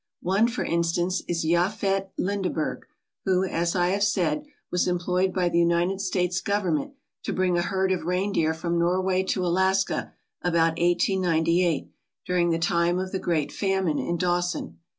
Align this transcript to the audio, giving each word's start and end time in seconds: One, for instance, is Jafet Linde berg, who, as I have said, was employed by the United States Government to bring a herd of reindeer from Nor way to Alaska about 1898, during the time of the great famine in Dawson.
One, 0.23 0.47
for 0.47 0.63
instance, 0.63 1.21
is 1.27 1.45
Jafet 1.45 2.09
Linde 2.17 2.51
berg, 2.51 2.87
who, 3.25 3.43
as 3.45 3.75
I 3.75 3.89
have 3.89 4.01
said, 4.01 4.45
was 4.71 4.87
employed 4.87 5.31
by 5.31 5.47
the 5.47 5.59
United 5.59 6.01
States 6.01 6.41
Government 6.41 6.95
to 7.21 7.31
bring 7.31 7.55
a 7.55 7.61
herd 7.61 7.91
of 7.91 8.03
reindeer 8.05 8.55
from 8.55 8.79
Nor 8.79 8.99
way 9.03 9.21
to 9.25 9.45
Alaska 9.45 10.15
about 10.41 10.79
1898, 10.79 11.91
during 12.25 12.49
the 12.49 12.57
time 12.57 12.97
of 12.97 13.11
the 13.11 13.19
great 13.19 13.51
famine 13.51 13.99
in 13.99 14.17
Dawson. 14.17 14.79